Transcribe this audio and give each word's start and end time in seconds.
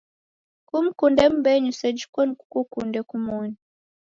Kumkunde 0.67 1.23
mbenyu 1.35 1.71
seji 1.79 2.05
koni 2.13 2.33
kukukunde 2.39 2.99
kumoni. 3.09 3.55